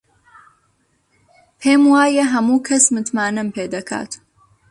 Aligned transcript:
پێم 1.59 1.81
وایە 1.93 2.25
هەموو 2.33 2.63
کەس 2.67 2.83
متمانەم 2.95 3.47
پێ 3.55 3.63
دەکات. 3.73 4.11